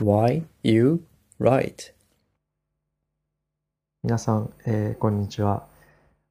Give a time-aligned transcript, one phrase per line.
[0.00, 1.04] Why you
[1.38, 1.92] write?
[4.02, 5.66] 皆さん、えーこんにちは。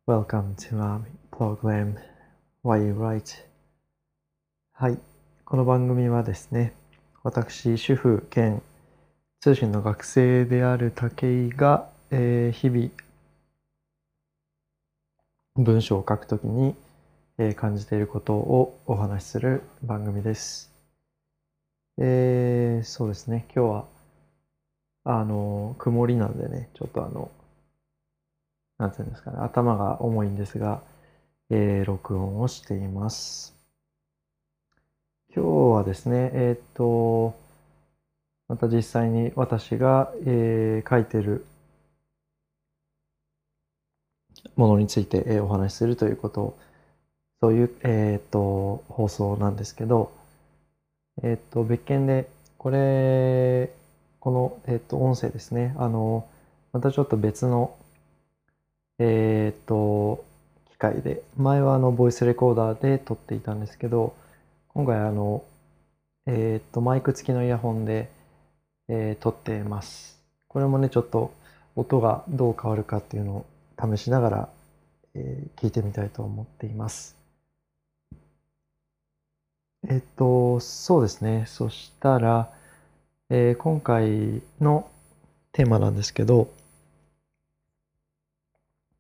[0.08, 1.02] Welcome to our
[1.32, 1.94] program
[2.64, 3.44] Why You Write.
[4.74, 4.98] はい。
[5.46, 6.74] この番組はですね、
[7.22, 8.64] 私、主婦兼
[9.40, 12.90] 通信の学生である武井が、えー日々、
[15.58, 16.74] 文章を書くときに、
[17.38, 20.69] えー感じていることをお話しする番組です。
[22.00, 23.86] えーそうですね、今日は、
[25.04, 27.30] あの、曇りなんでね、ちょっとあの、
[28.80, 30.82] なんていうんですかね、頭が重いんですが、
[31.52, 33.56] えー録音をしています。
[35.36, 37.34] 今日はですね、えーっと、
[38.50, 41.46] また実際に私が、えー書いてる
[44.56, 46.58] ものについて、えーお話しするということを、
[47.42, 50.12] そういう、えーっと、放送なんですけど、
[51.24, 53.72] えっと、別件で、これ、
[54.20, 56.28] この、えっと、音声ですね、あの、
[56.72, 57.76] またちょっと別の、
[59.00, 60.24] えーっと、
[60.72, 64.16] 機械で、前はあの、ボイスレコーダーで撮っていたんですけど、
[64.70, 65.44] 今回あの、
[66.26, 68.10] えっと、マイク付きのイヤホンで、
[68.90, 70.20] え撮っています。
[70.48, 71.32] これもね、ちょっと
[71.76, 73.46] 音がどう変わるかっていうのを
[73.80, 74.50] 試しながら、
[75.14, 77.19] え聞いてみたいと思っています。
[79.88, 81.46] えっと、そうですね。
[81.48, 82.52] そしたら、
[83.30, 84.90] えー今回の
[85.52, 86.52] テーマなんですけど、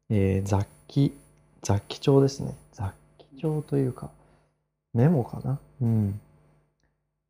[0.09, 1.13] えー雑記、
[1.61, 2.55] 雑記帳ですね。
[2.73, 4.09] 雑記帳というか、
[4.93, 5.59] メモかな？
[5.81, 6.19] うん。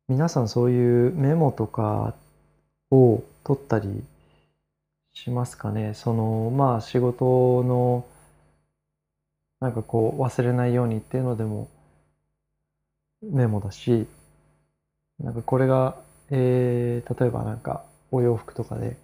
[0.08, 2.14] 皆さんそういうメモとか
[2.90, 4.02] を取ったり
[5.12, 5.94] しますかね？
[5.94, 8.06] その、まあ仕事の、
[9.60, 11.68] なんかこう忘れないようにっていうのでも
[13.22, 14.06] メモだし、
[15.20, 15.96] なんかこれが、
[16.30, 18.96] えー例えばなんかお洋服とかで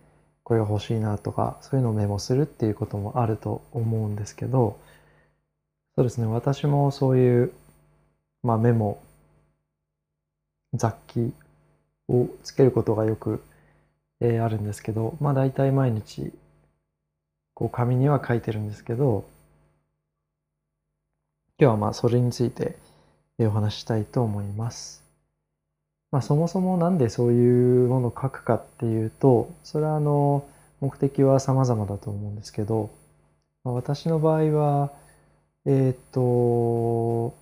[0.45, 4.79] これが欲しいなとか、そういうのをメモするっていうこともあると思うんですけど、
[5.97, 7.53] そうですね、私もそういう、
[8.43, 9.03] まあメモ、
[10.75, 11.35] 雑記
[12.09, 13.43] をつけることがよく、
[14.21, 16.33] えーあるんですけど、まあ大体毎日、
[17.55, 19.25] こう紙には書いてるんですけど、
[21.59, 22.77] 今日はまあそれについて
[23.45, 25.05] お話したいと思います。
[26.11, 30.47] まあそもそもなんでそういうものを書くかっていうと、それはあの
[30.81, 32.91] 目的は様々だと思うんですけど、
[33.65, 34.91] まあ私の場合は、
[35.67, 37.35] えっと、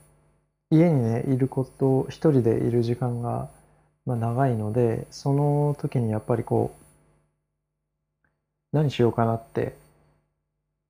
[0.71, 3.49] 家にね、いること、一人でいる時間が、
[4.07, 6.85] ま、長いので、その時にやっぱりこう、
[8.73, 9.77] 何しようかなって、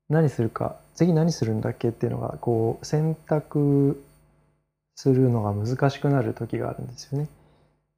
[0.09, 4.03] 何するか、次何するんだっけっていうのが、こう、選択
[4.97, 7.29] するのが難しくなる時があるんですよね。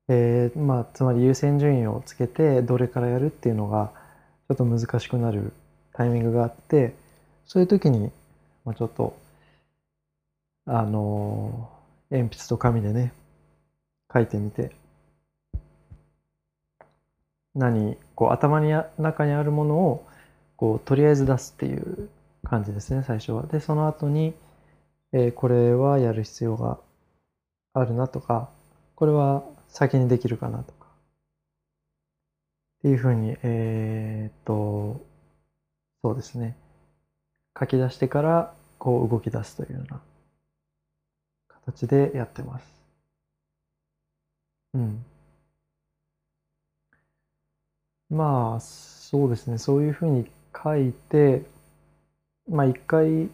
[0.08, 3.92] えーまあ、つまり優先順位をつけて、どれからやるっていうのが、
[4.48, 5.52] ちょっと難しくなる
[5.92, 6.94] タイミングがあって、
[7.46, 8.10] そういう時に、
[8.64, 9.16] まあ、ちょっと、
[10.66, 11.76] あのー
[12.08, 13.12] 鉛筆と紙でね、
[14.14, 14.70] 書いてみて、
[17.54, 20.06] 何、こう頭に中にあるものを、
[20.56, 22.08] こう、とりあえず出すっていう
[22.44, 23.42] 感じですね、最初は。
[23.46, 24.34] で、その後に、
[25.12, 26.78] えーこれはやる必要が
[27.78, 28.48] あるなとか、
[28.94, 30.86] これは先にできるかなとか、
[32.78, 35.04] っていうふうに、えーっと、
[36.02, 36.56] そうですね、
[37.58, 40.00] 書き出してから、こう動き出すというような
[41.48, 42.66] 形でやってます。
[44.74, 45.04] うん。
[48.08, 49.58] まあ、そうですね。
[49.58, 51.44] そういうふうに書いて、
[52.48, 53.28] まあ一回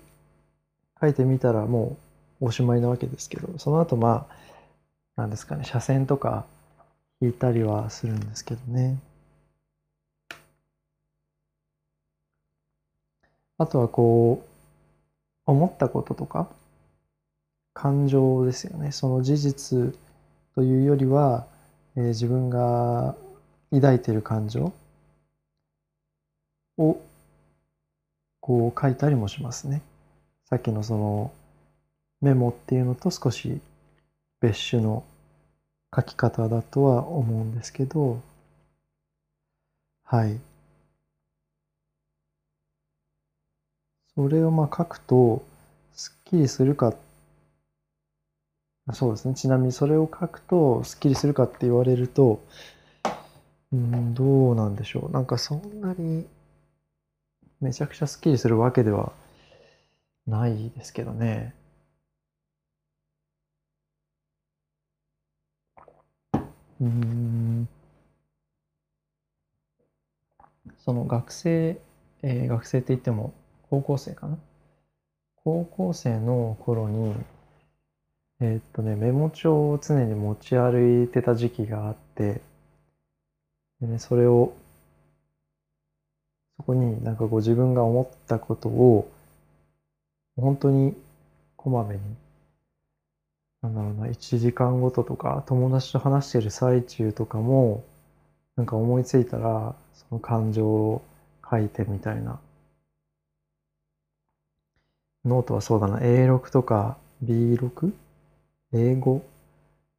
[1.00, 2.01] 書いてみたらもう
[2.44, 4.26] おしまいなわけですけど、その後ま
[5.16, 6.44] あ、なんですかね、斜線とか
[7.20, 8.98] 引いたりはするんですけどね。
[13.58, 14.48] あとはこう、
[15.46, 16.48] 思ったこととか、
[17.74, 18.90] 感情ですよね。
[18.90, 19.94] その事実
[20.56, 21.46] というよりは、
[21.94, 23.14] えー自分が
[23.70, 24.72] 抱いている感情
[26.76, 27.00] を
[28.40, 29.80] こう書いたりもしますね。
[30.46, 31.30] さっきのその
[32.22, 33.60] メモっていうのと少し
[34.40, 35.04] 別種の
[35.94, 38.20] 書き方だとは思うんですけど、
[40.04, 40.38] はい。
[44.14, 45.42] それをまあ書くと、
[45.94, 46.94] すっきりするか
[48.92, 49.34] そうですね。
[49.34, 52.40] ちなみにそれを書くとスッキリするかって言われると、
[53.72, 55.12] うん、どうなんでしょう。
[55.12, 56.26] なんかそんなに
[57.60, 59.12] めちゃくちゃスッキリするわけでは
[60.26, 61.54] ないですけどね。
[66.82, 67.68] うん。
[70.84, 71.78] その学生、
[72.22, 73.32] えー学生って言っても
[73.70, 74.36] 高校生かな？
[75.44, 77.14] 高校生の頃に
[78.40, 82.40] えーっとねメモ帳を常に持ち歩いてた時期があって
[83.80, 84.52] で、ね、それを
[86.56, 89.10] そこになんかご自分が思ったことを
[90.36, 90.96] 本当に
[91.56, 92.00] こまめに
[93.62, 97.84] なんだろうな1時間ごととか友達と話してる最中とかも
[98.56, 101.02] なんか思いついたらその感情を
[101.48, 102.38] 書いてみたいな。
[105.24, 105.98] ノートはそうだな。
[106.00, 107.92] A6 とか B6
[108.72, 109.22] 英語？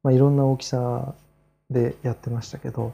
[0.02, 1.14] まあいろんな大きさ
[1.70, 2.92] でやってましたけど、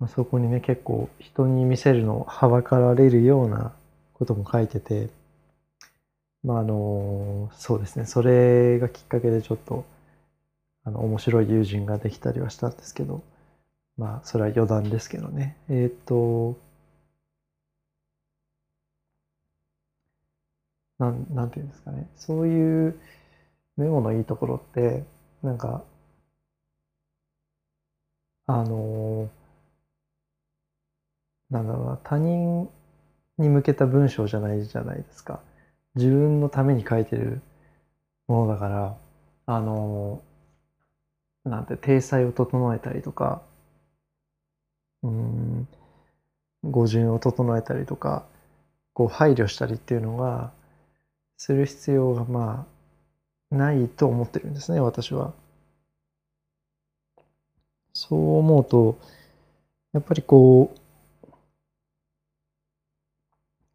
[0.00, 3.72] まあ、そこにね結構人に見せるのをはばかられるような
[4.14, 5.08] ことも書いてて
[6.46, 8.06] まああのそうですね。
[8.06, 9.84] それがきっかけでちょっと
[10.84, 13.22] あの面白い友人ができたりはしたんですけど
[13.98, 15.56] まあそれは余談ですけどね。
[15.70, 16.56] えっ、と
[20.98, 22.06] なんなんていうんですかね。
[22.16, 22.98] そういう
[23.76, 25.04] メモのいいところって
[25.42, 25.84] なんか
[28.46, 29.28] あの
[31.50, 31.96] なんだろうな。
[32.04, 32.68] 他人
[33.38, 35.40] に向けた文章じゃないじゃないですか。
[35.96, 37.40] 自分のために書いてる
[38.28, 38.96] ものだから
[39.46, 40.22] あの
[41.44, 43.42] なんて体裁を整えたりとか
[45.02, 45.68] うん
[46.64, 48.24] 語順を整えたりとか
[48.92, 50.50] こう配慮したりっていうのが
[51.36, 52.66] する必要がま
[53.50, 55.32] あないと思ってるんですね私は。
[57.94, 58.98] そう思うと
[59.92, 61.28] やっぱりこう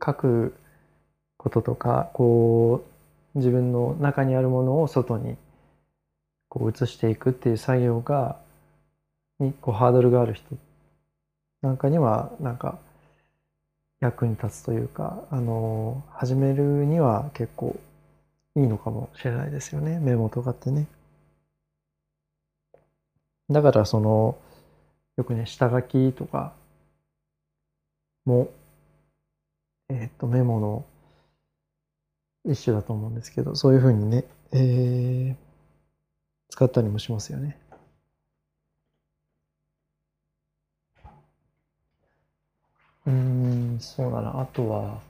[0.04, 0.54] 書く
[1.42, 2.86] こととかこ
[3.34, 5.38] う自分の中にあるものを外に
[6.50, 8.38] こう移していくっていう作業が
[9.40, 10.46] にこうハードルがある人
[11.64, 12.78] なんかにはなんか
[14.02, 17.76] 役に立つというかあの始めるには結構
[18.56, 20.86] いいのかもしれないですよねメモとかってね。
[23.50, 24.38] だからその
[25.18, 26.54] よくね下書きとか
[28.26, 28.48] も
[29.90, 30.86] えっ、とメモの
[32.46, 35.36] 一種だと思うんですけどそういうふうにね、えー、
[36.50, 37.58] 使ったりもしますよね。
[43.08, 45.02] うんそうだなあとは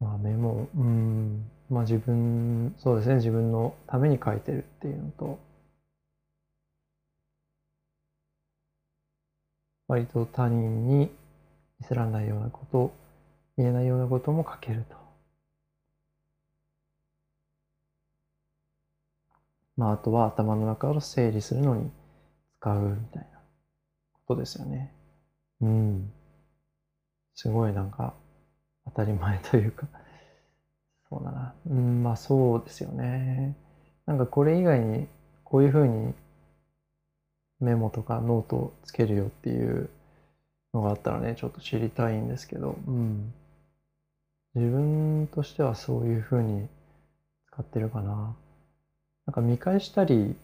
[0.00, 5.38] まあメモうんまあ自分そうですね自分のために書いてるっていうのと
[9.88, 11.10] 割と他人に
[11.80, 13.07] 見せられないようなこと
[13.58, 14.96] 言えないようなことも書けると。
[19.76, 21.90] まああとは頭の中を整理するのに
[22.60, 23.38] 使うみたいな
[24.26, 24.92] ことですよね。
[25.60, 26.12] うん。
[27.34, 28.14] すごいなんか
[28.84, 29.86] 当たり前というか
[31.08, 31.54] そうだな。
[31.68, 33.56] うん、まあそうですよね。
[34.06, 35.08] なんかこれ以外に
[35.42, 36.14] こういうふうに
[37.60, 39.90] メモとかノートをつけるよっていう
[40.72, 43.32] のがあったらね、ちょっと知りたいんですけど、うん。
[44.58, 46.66] 自分としてはそういうふうに
[47.46, 48.34] 使ってるかな。
[49.26, 50.34] なんか見返したり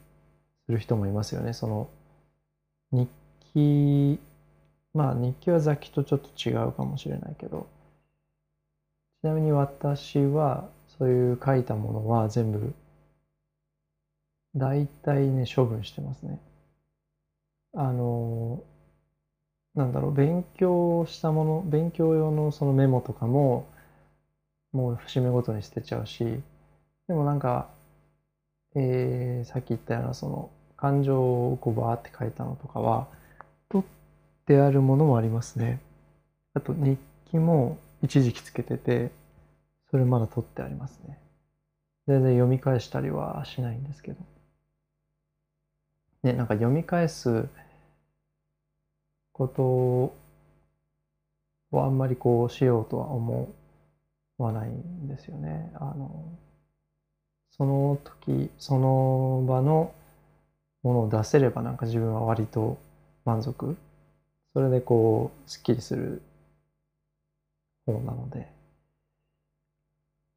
[0.67, 1.53] する人もいますよね。
[1.53, 1.89] その
[2.93, 3.09] 日
[3.53, 4.19] 記、
[4.93, 7.67] まあ日記は雑記とちょっと違うかもしれないけど、
[9.21, 12.73] ちなみに私はそういう書いたものは全部
[14.55, 16.39] 大体ね処分してますね。
[17.75, 18.63] あの
[19.75, 23.67] なんだろう勉強したもの勉強用のそのメモとかも
[24.75, 26.25] もう節目ごとに捨てちゃうし
[27.07, 27.69] でもなんか、
[28.75, 31.21] えーさっき言ったようなその感情
[31.53, 33.07] をこうバーって書いたのとかは
[33.71, 35.81] 取ってあるものもありますね。
[36.55, 36.99] あと日
[37.31, 39.11] 記も一時期つけてて
[39.91, 41.19] それまだ取ってありますね。
[42.07, 44.19] 全然読み返したりはしないんですけど。
[46.23, 47.47] ね、なんか読み返す
[49.33, 50.15] ことを
[51.73, 53.49] あんまりこうしようとは思
[54.39, 55.73] わないんですよね。
[55.77, 56.25] あの
[57.57, 59.93] その時その場の
[60.83, 62.79] ものを出せればなんか自分は割と
[63.25, 63.77] 満足。
[64.53, 66.23] それでこうすっきりする
[67.87, 68.53] 方なので。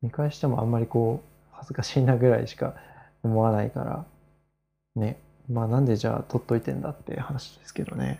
[0.03, 2.75] 見返してもあんまりこう恥ずかしいなぐらいしか
[3.23, 4.05] 思わないから。
[4.95, 5.17] ね。
[5.49, 8.19] まあなんでじゃあ取っといてんだって話ですけどね。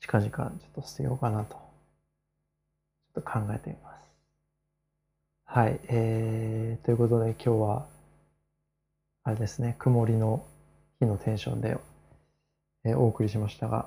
[0.00, 1.65] 近々ちょっと捨てようかなと。
[3.16, 3.96] と考えてみます
[5.46, 7.86] はいえー、ということで今日は
[9.24, 10.44] あれですね曇りの
[11.00, 11.76] 日のテンションで、
[12.84, 13.86] えーお送りしましたが、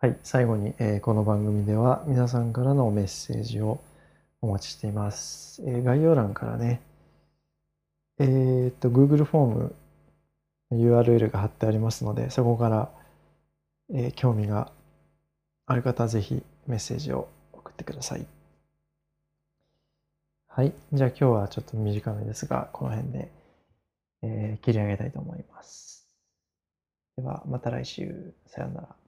[0.00, 3.80] はい、最後に、えーこの番組では皆さんからのメッセージを
[4.40, 5.62] お待ちしています。
[5.66, 6.80] えー概要欄からね、
[8.18, 9.74] えーっと、Google フォーム
[10.72, 12.90] URL が貼ってありますので、そこから、
[13.90, 14.72] えー興味が
[15.72, 18.26] ある方はぜひメッセージを送ってください。
[20.48, 20.74] はい。
[20.92, 23.32] じゃあ今日はちょっと短めですが、この辺で、
[24.22, 26.06] えー切り上げたいと思います。
[27.16, 28.34] では、また来週。
[28.46, 29.01] さようなら。